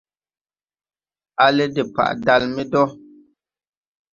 A 1.43 1.45
lɛ 1.55 1.65
de 1.75 1.83
padal 1.95 2.43
me 2.55 2.63
dɔ. 2.71 2.83